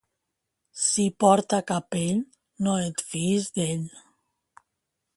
[0.85, 2.17] Si porta capell,
[2.67, 3.89] no et fiïs d'ell.